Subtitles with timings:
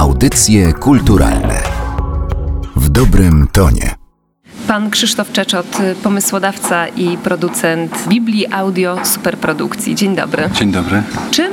[0.00, 1.62] Audycje kulturalne
[2.76, 3.94] w dobrym tonie.
[4.68, 9.94] Pan Krzysztof Czeczot, pomysłodawca i producent Biblii Audio Superprodukcji.
[9.94, 10.50] Dzień dobry.
[10.52, 11.02] Dzień dobry.
[11.30, 11.49] Czym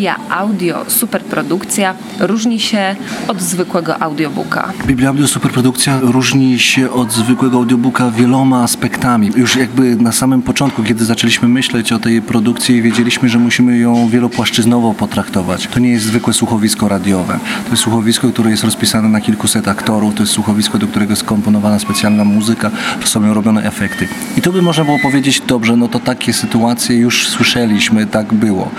[0.00, 2.96] Biblia Audio Superprodukcja różni się
[3.28, 4.72] od zwykłego audiobooka?
[4.86, 9.30] Biblia Audio Superprodukcja różni się od zwykłego audiobooka wieloma aspektami.
[9.36, 14.08] Już jakby na samym początku, kiedy zaczęliśmy myśleć o tej produkcji, wiedzieliśmy, że musimy ją
[14.08, 15.66] wielopłaszczyznowo potraktować.
[15.66, 17.38] To nie jest zwykłe słuchowisko radiowe.
[17.64, 20.14] To jest słuchowisko, które jest rozpisane na kilkuset aktorów.
[20.14, 22.70] To jest słuchowisko, do którego jest skomponowana specjalna muzyka,
[23.04, 24.08] są robione efekty.
[24.36, 28.70] I tu by można było powiedzieć, dobrze, no to takie sytuacje już słyszeliśmy, tak było.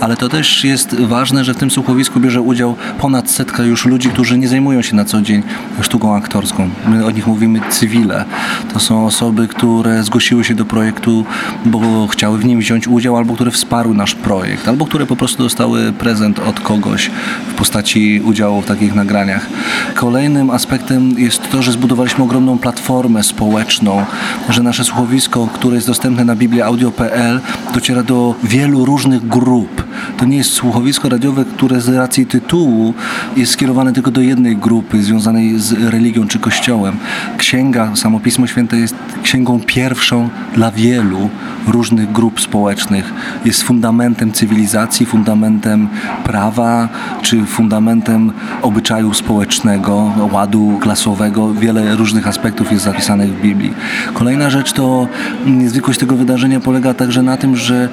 [0.00, 4.08] Ale to też jest ważne, że w tym słuchowisku bierze udział ponad setka już ludzi,
[4.08, 5.42] którzy nie zajmują się na co dzień
[5.80, 6.70] sztuką aktorską.
[6.86, 8.24] My o nich mówimy cywile.
[8.72, 11.24] To są osoby, które zgłosiły się do projektu,
[11.66, 15.42] bo chciały w nim wziąć udział, albo które wsparły nasz projekt, albo które po prostu
[15.42, 17.10] dostały prezent od kogoś
[17.48, 19.46] w postaci udziału w takich nagraniach.
[19.94, 24.04] Kolejnym aspektem jest to, że zbudowaliśmy ogromną platformę, społeczną,
[24.48, 27.40] że nasze słuchowisko, które jest dostępne na bibliaaudio.pl
[27.74, 29.84] dociera do wielu różnych grup.
[30.16, 32.94] To nie jest słuchowisko radiowe, które z racji tytułu
[33.36, 36.96] jest skierowane tylko do jednej grupy związanej z religią czy kościołem.
[37.36, 41.30] Księga, samo Pismo Święte jest księgą pierwszą dla wielu
[41.66, 43.12] różnych grup społecznych.
[43.44, 45.88] Jest fundamentem cywilizacji, fundamentem
[46.24, 46.88] prawa
[47.22, 51.54] czy fundamentem obyczaju społecznego, ładu klasowego.
[51.54, 53.74] Wiele różnych aspektów jest zapisanych w Biblii.
[54.14, 55.08] Kolejna rzecz to
[55.46, 57.88] niezwykłość tego wydarzenia polega także na tym, że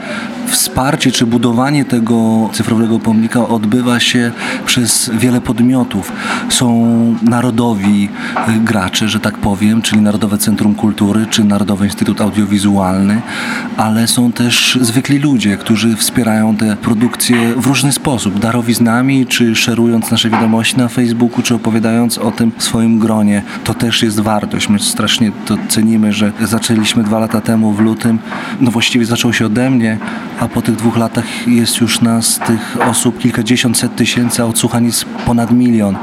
[0.48, 4.32] wsparcie czy budowanie tego cyfrowego pomnika odbywa się
[4.66, 6.12] przez wiele podmiotów.
[6.50, 8.10] Są narodowi
[8.50, 13.22] y, gracze, że tak powiem, czyli Narodowe Centrum Kultury czy Narodowy Instytut Audiowizualny,
[13.78, 20.12] ale są też zwykli ludzie, którzy wspierają te produkcje w różny sposób, darowiznami, czy szerując
[20.12, 23.44] nasze wiadomości na Facebooku, czy opowiadając o tym w swoim gronie.
[23.64, 24.70] To też jest wartość.
[24.70, 28.20] My strasznie to cenimy, że zaczęliśmy dwa lata temu w lutym.
[28.62, 29.98] No właściwie zaczęło się ode mnie,
[30.40, 34.86] a po tych dwóch latach jest już nas, tych osób, kilkadziesiąt set tysięcy, a odsłuchań
[34.86, 35.98] jest ponad milion.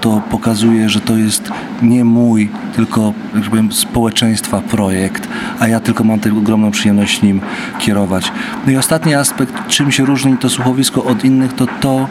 [0.00, 1.50] To pokazuje, że to jest
[1.82, 5.28] nie mój, tylko jak powiem, społeczeństwa projekt,
[5.60, 7.40] a ja tylko mam tę ogromną przyjemność nim
[7.78, 8.32] kierować.
[8.66, 12.08] No i ostatni aspekt, czym się różni to słuchowisko od innych, to to,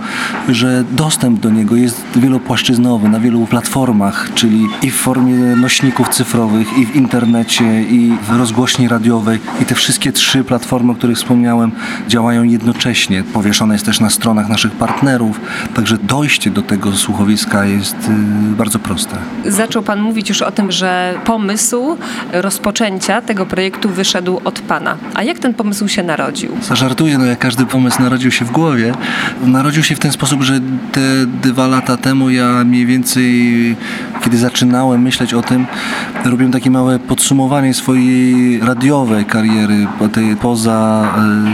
[0.50, 6.78] że dostęp do niego jest wielopłaszczyznowy, na wielu platformach, czyli i w formie nośników cyfrowych,
[6.78, 9.40] i w internecie, i w rozgłośni radiowej.
[9.62, 11.72] I te wszystkie trzy platformy, o których wspomniałem,
[12.07, 13.24] działają jednocześnie.
[13.24, 15.40] Powieszone jest też na stronach naszych partnerów,
[15.75, 19.18] także dojście do tego słuchowiska jest y, bardzo proste.
[19.45, 21.97] Zaczął Pan mówić już o tym, że pomysł
[22.31, 24.97] rozpoczęcia tego projektu wyszedł od Pana.
[25.14, 26.58] A jak ten pomysł się narodził?
[26.62, 28.94] Zażartuję, no jak każdy pomysł narodził się w głowie.
[29.44, 30.59] Narodził się w ten sposób, że
[30.92, 31.02] te
[31.42, 33.75] dwa lata temu ja mniej więcej,
[34.23, 35.66] kiedy zaczynałem myśleć o tym,
[36.25, 39.88] robiłem takie małe podsumowanie swojej radiowej kariery,
[40.41, 41.07] poza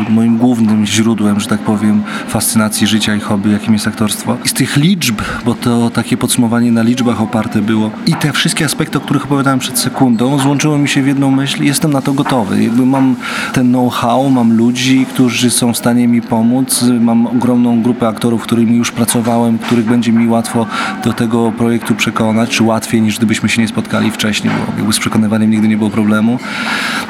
[0.07, 4.38] y, moim głównym źródłem, że tak powiem, fascynacji życia i hobby, jakim jest aktorstwo.
[4.46, 8.66] I z tych liczb, bo to takie podsumowanie na liczbach oparte było i te wszystkie
[8.66, 12.13] aspekty, o których opowiadałem przed sekundą, złączyło mi się w jedną myśl jestem na to
[12.13, 12.63] gotowy.
[12.63, 13.16] Jakby mam
[13.53, 18.78] ten know-how, mam ludzi, którzy są w stanie mi pomóc, mam ogromną grupę aktorów, którymi
[18.78, 20.66] już pracowałem, których będzie mi łatwo
[21.03, 25.00] do tego projektu przekonać, czy łatwiej niż gdybyśmy się nie spotkali wcześniej, bo jakby z
[25.00, 26.40] przekonywaniem nigdy nie było problemu.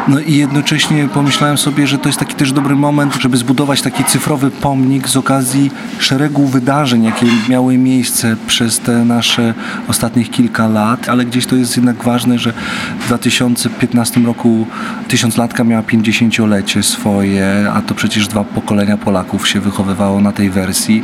[0.08, 4.04] No i jednocześnie pomyślałem sobie, że to jest taki też dobry moment, żeby zbudować taki
[4.04, 9.54] cyfrowy pomnik z okazji szeregu wydarzeń, jakie miały miejsce przez te nasze
[9.88, 12.54] ostatnich kilka lat, ale gdzieś to jest jednak ważne, że
[13.00, 14.68] w 2015 roku
[15.08, 21.04] tysiąclatka miała 50-lecie swoje, a to przecież dwa pokolenia Polaków się wychowywało na tej wersji.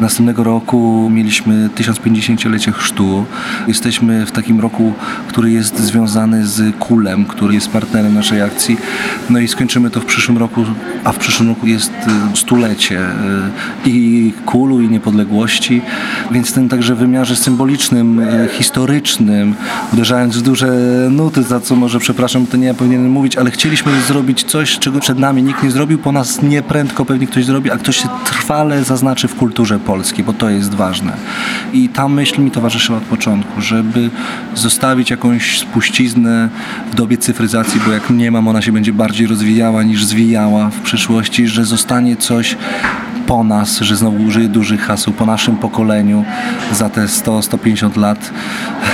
[0.00, 3.24] Następnego roku mieliśmy 1050-lecie chrztu.
[3.84, 4.92] Jesteśmy w takim roku,
[5.28, 8.76] który jest związany z Kulem, który jest partnerem naszej akcji.
[9.30, 10.64] No i skończymy to w przyszłym roku,
[11.04, 11.92] a w przyszłym roku jest
[12.32, 13.10] y, stulecie y,
[13.84, 15.82] i Kulu, i niepodległości,
[16.30, 19.54] więc ten także wymiarze symbolicznym, y, historycznym,
[19.92, 20.66] uderzając w duże
[21.10, 25.00] nuty, za co może przepraszam, to nie ja powinienem mówić, ale chcieliśmy zrobić coś, czego
[25.00, 28.84] przed nami nikt nie zrobił, po nas nieprędko pewnie ktoś zrobi, a ktoś się trwale
[28.84, 31.12] zaznaczy w kulturze polskiej, bo to jest ważne.
[31.72, 34.10] I ta myśl mi towarzyszyła od początku, żeby
[34.54, 36.48] zostawić jakąś spuściznę
[36.92, 40.80] w dobie cyfryzacji, bo jak nie mam, ona się będzie bardziej rozwijała niż zwijała w
[40.80, 42.56] przyszłości, że zostanie coś
[43.26, 46.24] po nas, że znowu użyję dużych haseł, po naszym pokoleniu
[46.72, 48.30] za te 100-150 lat.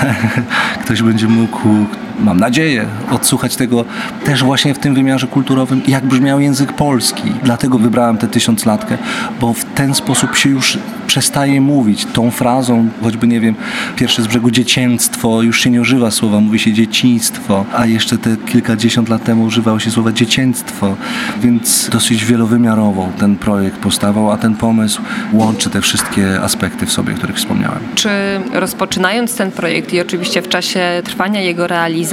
[0.85, 1.87] Ktoś będzie mógł
[2.25, 3.85] mam nadzieję, odsłuchać tego
[4.25, 7.33] też właśnie w tym wymiarze kulturowym, jak brzmiał język polski.
[7.43, 8.99] Dlatego wybrałem tę tysiąclatkę,
[9.41, 13.55] bo w ten sposób się już przestaje mówić tą frazą, choćby nie wiem,
[13.97, 18.37] pierwsze z brzegu dziecięctwo, już się nie używa słowa, mówi się dzieciństwo, a jeszcze te
[18.37, 20.97] kilkadziesiąt lat temu używało się słowa dziecięctwo,
[21.43, 25.03] więc dosyć wielowymiarowo ten projekt powstawał, a ten pomysł
[25.33, 27.81] łączy te wszystkie aspekty w sobie, o których wspomniałem.
[27.95, 28.09] Czy
[28.53, 32.10] rozpoczynając ten projekt i oczywiście w czasie trwania jego realizacji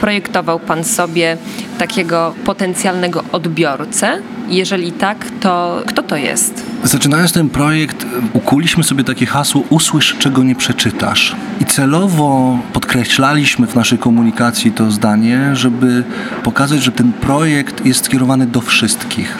[0.00, 1.36] projektował Pan sobie
[1.78, 4.18] takiego potencjalnego odbiorcę?
[4.48, 6.62] Jeżeli tak, to kto to jest?
[6.84, 11.36] Zaczynając ten projekt, ukuliśmy sobie takie hasło usłysz, czego nie przeczytasz.
[11.60, 16.04] I celowo podkreślaliśmy w naszej komunikacji to zdanie, żeby
[16.42, 19.38] pokazać, że ten projekt jest skierowany do wszystkich.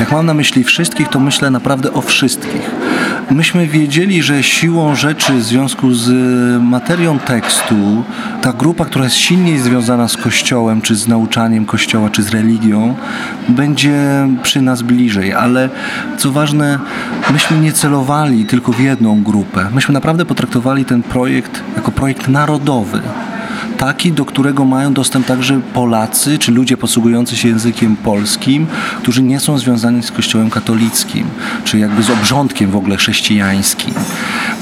[0.00, 2.70] Jak mam na myśli wszystkich, to myślę naprawdę o wszystkich.
[3.30, 6.10] Myśmy wiedzieli, że siłą rzeczy w związku z
[6.62, 8.04] materią tekstu,
[8.42, 12.94] ta grupa, która jest silniej związana z Kościołem, czy z nauczaniem Kościoła, czy z religią,
[13.48, 15.32] będzie przy nas bliżej.
[15.32, 15.68] Ale
[16.18, 16.78] co ważne,
[17.32, 19.68] myśmy nie celowali tylko w jedną grupę.
[19.74, 23.00] Myśmy naprawdę potraktowali ten projekt jako projekt narodowy
[23.76, 28.66] taki, do którego mają dostęp także Polacy, czy ludzie posługujący się językiem polskim,
[29.02, 31.26] którzy nie są związani z Kościołem katolickim,
[31.64, 33.94] czy jakby z obrządkiem w ogóle chrześcijańskim.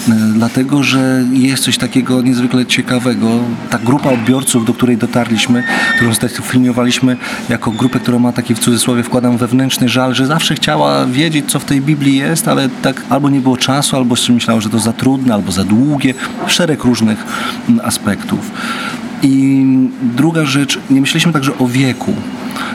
[0.09, 3.29] E, dlatego, że jest coś takiego niezwykle ciekawego.
[3.71, 5.63] Ta grupa odbiorców, do której dotarliśmy,
[5.97, 7.17] którą filmowaliśmy
[7.49, 11.59] jako grupę, która ma taki w cudzysłowie wkładam wewnętrzny żal, że zawsze chciała wiedzieć, co
[11.59, 14.93] w tej Biblii jest, ale tak albo nie było czasu, albo myślała, że to za
[14.93, 16.15] trudne, albo za długie.
[16.47, 17.25] Szereg różnych
[17.83, 18.51] aspektów.
[19.23, 19.65] I
[20.03, 22.15] druga rzecz, nie myśleliśmy także o wieku.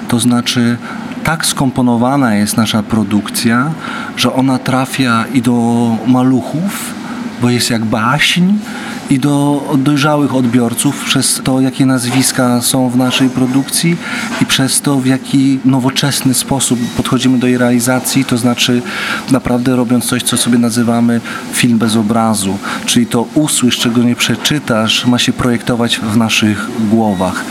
[0.07, 0.77] To znaczy,
[1.23, 3.71] tak skomponowana jest nasza produkcja,
[4.17, 6.93] że ona trafia i do maluchów,
[7.41, 8.43] bo jest jak baśń,
[9.09, 13.97] i do dojrzałych odbiorców przez to, jakie nazwiska są w naszej produkcji
[14.41, 18.81] i przez to, w jaki nowoczesny sposób podchodzimy do jej realizacji, to znaczy
[19.31, 21.21] naprawdę robiąc coś, co sobie nazywamy
[21.51, 27.45] film bez obrazu, czyli to usłysz, czego nie przeczytasz, ma się projektować w naszych głowach.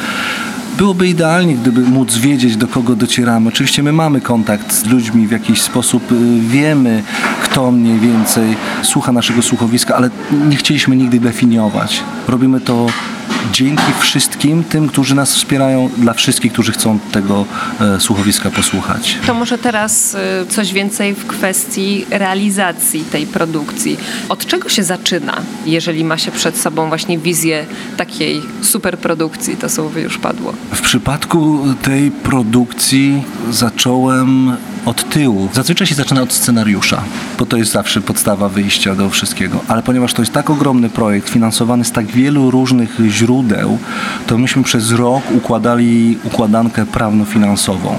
[0.79, 3.49] Byłoby idealnie, gdyby móc wiedzieć, do kogo docieramy.
[3.49, 7.03] Oczywiście my mamy kontakt z ludźmi w jakiś sposób, y, wiemy,
[7.43, 10.11] kto mniej więcej słucha naszego słuchowiska, ale
[10.49, 12.03] nie chcieliśmy nigdy definiować.
[12.29, 12.87] Robimy to
[13.53, 17.45] dzięki wszystkim tym, którzy nas wspierają, dla wszystkich, którzy chcą tego
[17.81, 19.19] e, słuchowiska posłuchać.
[19.27, 23.97] To może teraz e, coś więcej w kwestii realizacji tej produkcji.
[24.29, 25.37] Od czego się zaczyna,
[25.67, 27.67] jeżeli ma się przed sobą właśnie wizję
[27.97, 29.57] takiej superprodukcji?
[29.57, 30.53] To słowo już padło.
[30.73, 35.49] W przypadku tej produkcji zacząłem od tyłu.
[35.53, 37.03] Zazwyczaj się zaczyna od scenariusza,
[37.39, 39.61] bo to jest zawsze podstawa wyjścia do wszystkiego.
[39.69, 43.79] Ale ponieważ to jest tak ogromny projekt, finansowany z tak wielu różnych źródeł,
[44.27, 47.97] to myśmy przez rok układali układankę prawno-finansową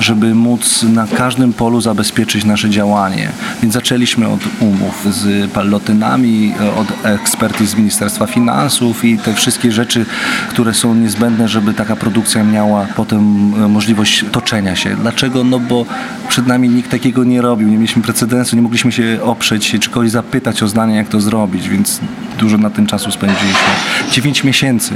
[0.00, 3.28] żeby móc na każdym polu zabezpieczyć nasze działanie.
[3.62, 10.06] Więc zaczęliśmy od umów z palotynami, od ekspertyz z Ministerstwa Finansów i te wszystkie rzeczy,
[10.48, 13.22] które są niezbędne, żeby taka produkcja miała potem
[13.70, 14.96] możliwość toczenia się.
[14.96, 15.44] Dlaczego?
[15.44, 15.86] No bo
[16.28, 20.10] przed nami nikt takiego nie robił, nie mieliśmy precedensu, nie mogliśmy się oprzeć czy kogoś
[20.10, 22.00] zapytać o zdanie, jak to zrobić, więc
[22.38, 23.68] dużo na tym czasu spędziliśmy.
[24.10, 24.94] 9 miesięcy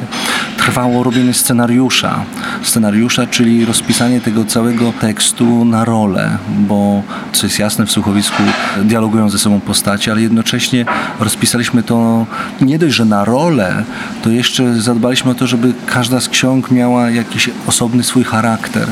[0.56, 2.24] trwało robienie scenariusza.
[2.62, 7.02] Scenariusza, czyli rozpisanie tego całego tekstu na rolę, bo
[7.32, 8.42] co jest jasne w słuchowisku,
[8.84, 10.84] dialogują ze sobą postacie, ale jednocześnie
[11.20, 12.26] rozpisaliśmy to
[12.60, 13.84] nie dość, że na rolę,
[14.22, 18.86] to jeszcze zadbaliśmy o to, żeby każda z ksiąg miała jakiś osobny swój charakter.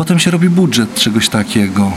[0.00, 1.92] Potem się robi budżet czegoś takiego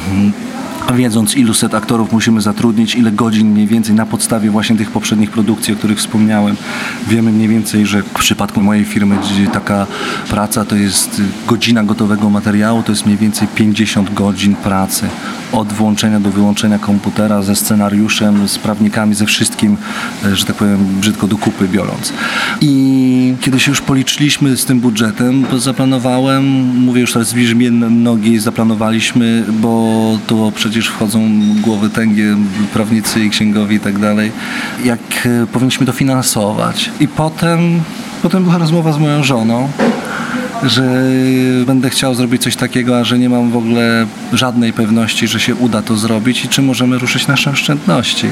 [0.96, 5.32] wiedząc ilu set aktorów musimy zatrudnić, ile godzin mniej więcej na podstawie właśnie tych poprzednich
[5.32, 6.56] produkcji, o których wspomniałem.
[7.08, 9.88] Wiemy mniej więcej, że w przypadku mojej firmy, gdzie taka
[10.30, 15.08] praca to jest godzina gotowego materiału, to jest mniej więcej 50 godzin pracy.
[15.54, 19.78] Od włączenia do wyłączenia komputera ze scenariuszem, z prawnikami, ze wszystkim,
[20.26, 22.14] e, że tak powiem, brzydko do kupy biorąc.
[22.62, 26.44] I kiedy się już policzyliśmy z tym budżetem, zaplanowałem,
[26.80, 31.30] mówię już teraz zbliżmy nogi, zaplanowaliśmy, bo to przecież przecież wchodzą
[31.62, 32.36] głowy tęgie,
[32.74, 34.32] prawnicy i księgowi i tak dalej,
[34.86, 36.92] jak e, powinniśmy to finansować.
[37.00, 37.82] I potem,
[38.22, 39.70] potem była rozmowa z moją żoną,
[40.66, 41.12] że
[41.66, 45.56] będę chciał zrobić coś takiego, a że nie mam w ogóle żadnej pewności, że się
[45.56, 48.28] uda to zrobić i czy możemy ruszyć nasze oszczędności.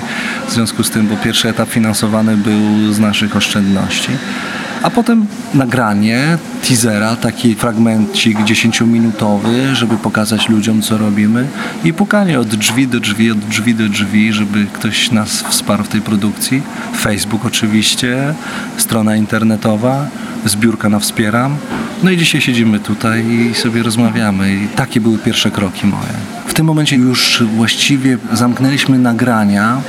[0.48, 4.10] W związku z tym, bo pierwszy etap finansowany był z naszych oszczędności.
[4.84, 11.48] A potem nagranie teasera, taki fragmencik 10-minutowy, żeby pokazać ludziom, co robimy
[11.84, 15.88] i pukanie od drzwi do drzwi, od drzwi do drzwi, żeby ktoś nas wsparł w
[15.88, 16.62] tej produkcji.
[17.00, 18.34] Facebook oczywiście,
[18.78, 20.08] strona internetowa,
[20.46, 21.58] zbiórka na Wspieram.
[22.04, 24.54] No i dzisiaj siedzimy tutaj i sobie rozmawiamy.
[24.54, 26.41] I takie były pierwsze kroki moje.
[26.52, 29.82] W tym momencie już właściwie zamknęliśmy nagrania.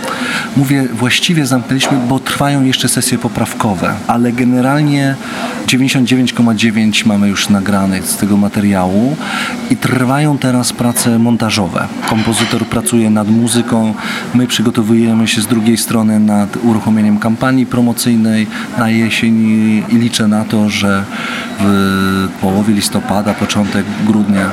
[0.57, 5.15] Mówię właściwie zamknęliśmy, bo trwają jeszcze sesje poprawkowe, ale generalnie
[5.67, 9.17] 99,9 mamy już nagranych z tego materiału
[9.71, 11.89] i trwają teraz prace montażowe.
[12.09, 13.95] Kompozytor pracuje nad muzyką,
[14.35, 18.47] my przygotowujemy się z drugiej strony nad uruchomieniem kampanii promocyjnej
[18.79, 19.37] na jesień
[19.89, 21.05] i liczę na to, że
[21.61, 24.51] w połowie listopada, początek grudnia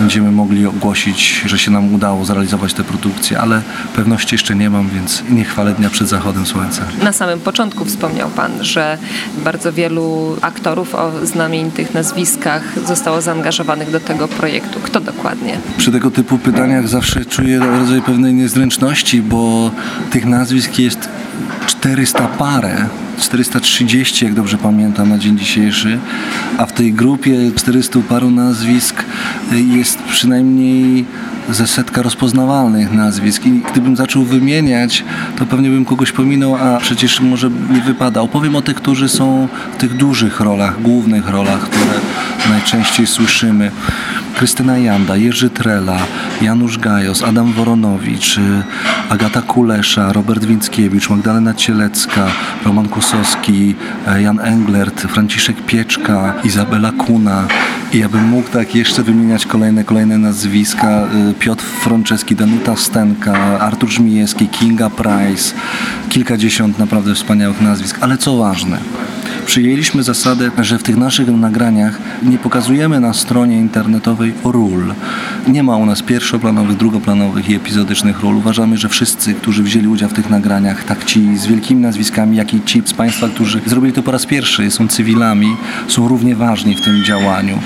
[0.00, 3.62] będziemy mogli ogłosić, że się nam udało zrealizować tę produkcję, ale
[3.96, 6.82] pewności jeszcze nie mam, więc nie chwalę dnia przed zachodem słońca.
[7.02, 8.98] Na samym początku wspomniał Pan, że
[9.44, 14.80] bardzo wielu aktorów o znamienitych nazwiskach zostało zaangażowanych do tego projektu.
[14.82, 15.58] Kto dokładnie?
[15.76, 19.70] Przy tego typu pytaniach zawsze czuję rodzaj pewnej niezręczności, bo
[20.10, 21.08] tych nazwisk jest
[21.66, 22.88] 400 parę.
[23.18, 25.98] 430, jak dobrze pamiętam, na dzień dzisiejszy,
[26.58, 29.04] a w tej grupie 400 paru nazwisk
[29.52, 31.04] jest przynajmniej
[31.50, 35.04] ze setka rozpoznawalnych nazwisk i gdybym zaczął wymieniać,
[35.36, 38.20] to pewnie bym kogoś pominął, a przecież może nie wypada.
[38.20, 42.00] Opowiem o tych, którzy są w tych dużych rolach, głównych rolach, które
[42.50, 43.70] najczęściej słyszymy.
[44.36, 45.98] Krystyna Janda, Jerzy Trela,
[46.42, 48.62] Janusz Gajos, Adam Woronowicz, y,
[49.08, 52.26] Agata Kulesza, Robert Więckiewicz, Magdalena Cielecka,
[52.64, 53.74] Roman Kosowski,
[54.06, 57.48] e, Jan Englert, Franciszek Pieczka, Izabela Kuna.
[57.92, 61.08] I ja bym mógł tak jeszcze wymieniać kolejne, kolejne nazwiska.
[61.30, 65.54] Y, Piotr Franceski, Danuta Stenka, Artur Żmijewski, Kinga Price.
[66.08, 67.98] Kilkadziesiąt naprawdę wspaniałych nazwisk.
[68.00, 68.78] Ale co ważne,
[69.46, 74.94] przyjęliśmy zasadę, że w tych naszych nagraniach nie pokazujemy na stronie internetowej ról.
[75.48, 78.36] Nie ma u nas pierwszoplanowych, drugoplanowych i epizodycznych ról.
[78.36, 82.54] Uważamy, że wszyscy, którzy wzięli udział w tych nagraniach, tak ci z wielkimi nazwiskami, jak
[82.54, 85.56] i ci z Państwa, którzy zrobili to po raz pierwszy, są cywilami,
[85.88, 87.58] są równie ważni w tym działaniu.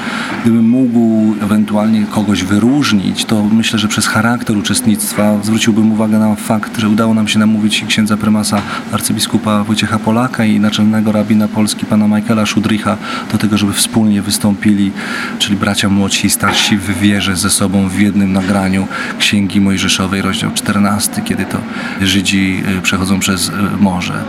[0.42, 6.78] Gdybym mógł ewentualnie kogoś wyróżnić, to myślę, że przez charakter uczestnictwa zwróciłbym uwagę na fakt,
[6.78, 12.08] że udało nam się namówić księdza prymasa arcybiskupa Wojciecha Polaka i naczelnego rabina Polski pana
[12.08, 12.96] Michaela Szudricha
[13.32, 14.92] do tego, żeby wspólnie wystąpili,
[15.38, 18.86] czyli bracia młodsi i starsi w wierze ze sobą w jednym nagraniu
[19.18, 21.58] Księgi Mojżeszowej, rozdział 14, kiedy to
[22.00, 24.24] Żydzi y, przechodzą przez y, morze.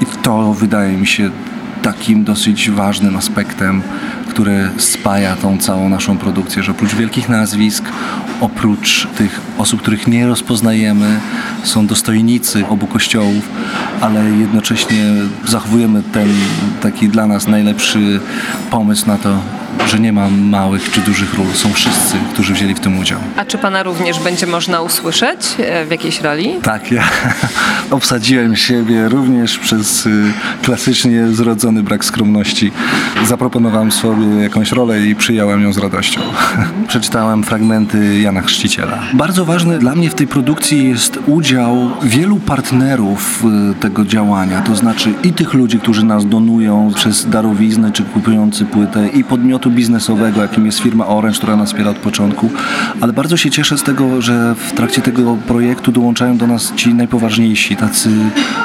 [0.00, 1.30] I to wydaje mi się
[1.82, 3.82] takim dosyć ważnym aspektem,
[4.32, 7.84] który spaja tą całą naszą produkcję, że oprócz wielkich nazwisk,
[8.40, 11.20] oprócz tych osób, których nie rozpoznajemy,
[11.64, 13.48] są dostojnicy obu kościołów,
[14.00, 15.04] ale jednocześnie
[15.46, 16.28] zachowujemy ten
[16.82, 18.20] taki dla nas najlepszy
[18.70, 19.38] pomysł na to,
[19.86, 21.46] że nie ma małych czy dużych ról.
[21.54, 23.18] Są wszyscy, którzy wzięli w tym udział.
[23.36, 26.54] A czy pana również będzie można usłyszeć e, w jakiejś roli?
[26.62, 27.02] Tak, ja
[27.90, 32.72] obsadziłem siebie również przez y, klasycznie zrodzony brak skromności.
[33.26, 36.20] Zaproponowałem sobie jakąś rolę i przyjąłem ją z radością.
[36.88, 38.98] Przeczytałem fragmenty Jana Chrzciciela.
[39.14, 44.76] Bardzo ważny dla mnie w tej produkcji jest udział wielu partnerów y, tego działania, to
[44.76, 49.24] znaczy i tych ludzi, którzy nas donują przez darowiznę czy kupujący płytę i
[49.62, 52.50] podmiotu biznesowego, jakim jest firma Orange, która nas wspiera od początku,
[53.00, 56.94] ale bardzo się cieszę z tego, że w trakcie tego projektu dołączają do nas ci
[56.94, 58.10] najpoważniejsi, tacy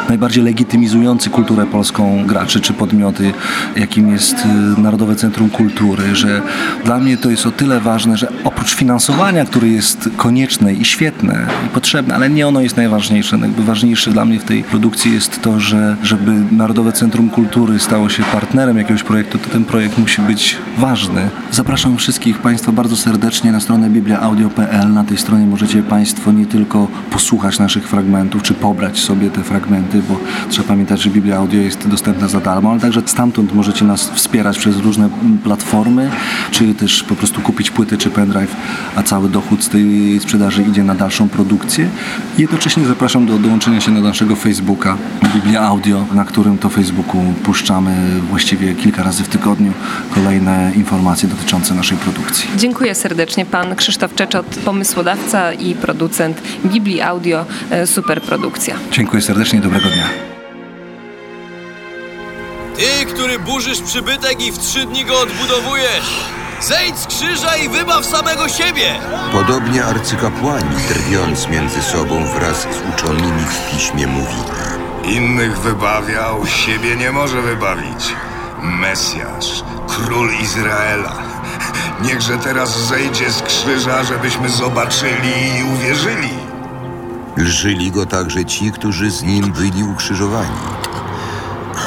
[0.09, 3.33] najbardziej legitymizujący kulturę polską graczy czy podmioty,
[3.75, 4.35] jakim jest
[4.77, 6.41] y, Narodowe Centrum Kultury, że
[6.85, 11.47] dla mnie to jest o tyle ważne, że oprócz finansowania, które jest konieczne i świetne
[11.65, 13.37] i potrzebne, ale nie ono jest najważniejsze.
[13.37, 18.09] Jakby ważniejsze dla mnie w tej produkcji jest to, że żeby Narodowe Centrum Kultury stało
[18.09, 20.86] się partnerem jakiegoś projektu, to ten projekt musi być ważny.
[21.51, 24.93] Zapraszam wszystkich Państwa bardzo serdecznie na stronę bibliaaudio.pl.
[24.93, 30.01] Na tej stronie możecie Państwo nie tylko posłuchać naszych fragmentów, czy pobrać sobie te fragmenty,
[30.09, 34.09] bo trzeba pamiętać, że Biblia Audio jest dostępna za darmo, ale także stamtąd możecie nas
[34.09, 35.09] wspierać przez różne
[35.43, 36.11] platformy,
[36.51, 38.55] czy też po prostu kupić płyty czy pendrive,
[38.95, 41.89] a cały dochód z tej sprzedaży idzie na dalszą produkcję.
[42.37, 44.97] Jednocześnie zapraszam do dołączenia się na naszego Facebooka
[45.33, 49.73] Biblia Audio, na którym to Facebooku puszczamy właściwie kilka razy w tygodniu
[50.13, 52.49] kolejne informacje dotyczące naszej produkcji.
[52.57, 53.45] Dziękuję serdecznie.
[53.45, 58.75] Pan Krzysztof Czeczot, pomysłodawca i producent Biblii Audio, e, superprodukcja.
[58.91, 60.07] Dziękuję serdecznie, dobrego dnia.
[62.77, 66.27] Ty, który burzysz przybytek i w trzy dni go odbudowujesz!
[66.61, 68.95] Zejdź z krzyża i wybaw samego siebie!
[69.31, 74.43] Podobnie arcykapłani, drwiąc między sobą wraz z uczonymi w piśmie, mówili.
[75.17, 78.15] Innych wybawiał, siebie nie może wybawić.
[78.63, 79.63] Mesjasz,
[80.05, 81.15] król Izraela.
[82.01, 86.29] Niechże teraz zejdzie z krzyża, żebyśmy zobaczyli i uwierzyli.
[87.37, 90.59] Lżyli go także ci, którzy z nim byli ukrzyżowani.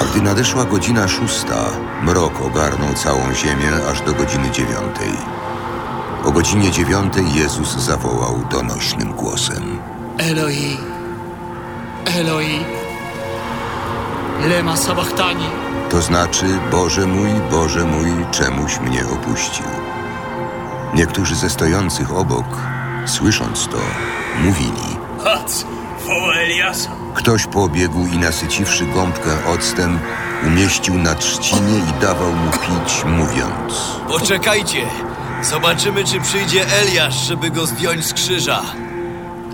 [0.00, 1.56] A gdy nadeszła godzina szósta,
[2.02, 5.12] mrok ogarnął całą ziemię aż do godziny dziewiątej.
[6.24, 9.78] O godzinie dziewiątej Jezus zawołał donośnym głosem.
[10.18, 10.76] Eloi,
[12.06, 12.64] Eloi,
[14.48, 15.69] lema sabachthani.
[15.90, 19.66] To znaczy, Boże mój, Boże mój, czemuś mnie opuścił.
[20.94, 22.44] Niektórzy ze stojących obok,
[23.06, 23.78] słysząc to,
[24.42, 24.96] mówili.
[25.24, 25.64] Patrz,
[26.06, 26.90] woła Eliasza.
[27.14, 29.98] Ktoś pobiegł i nasyciwszy gąbkę octem,
[30.46, 33.74] umieścił na trzcinie i dawał mu pić, mówiąc.
[34.08, 34.86] Poczekajcie,
[35.42, 38.62] zobaczymy, czy przyjdzie Eliasz, żeby go zdjąć z krzyża.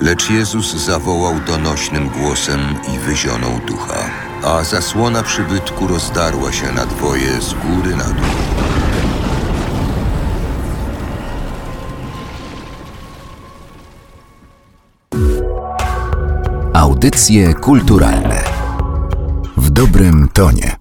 [0.00, 2.60] Lecz Jezus zawołał donośnym głosem
[2.94, 4.10] i wyzionął ducha,
[4.46, 8.26] a zasłona przybytku rozdarła się na dwoje z góry na dół.
[16.72, 18.44] Audycje kulturalne
[19.56, 20.75] w dobrym tonie.